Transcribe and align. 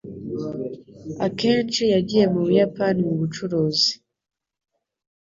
Akenshi 1.25 1.83
yagiye 1.93 2.25
mu 2.33 2.39
Buyapani 2.45 2.99
mu 3.07 3.15
bucuruzi. 3.21 3.91